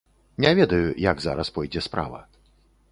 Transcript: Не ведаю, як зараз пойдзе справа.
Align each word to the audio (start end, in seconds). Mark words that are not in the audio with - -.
Не 0.45 0.53
ведаю, 0.59 0.87
як 1.11 1.21
зараз 1.27 1.53
пойдзе 1.59 1.87
справа. 1.91 2.25